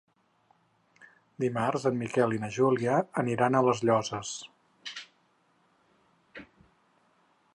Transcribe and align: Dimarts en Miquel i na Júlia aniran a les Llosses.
Dimarts 1.43 1.83
en 1.89 1.99
Miquel 1.99 2.33
i 2.37 2.39
na 2.45 2.49
Júlia 2.55 2.95
aniran 3.23 3.59
a 3.59 3.63
les 3.67 3.83
Llosses. 3.89 4.33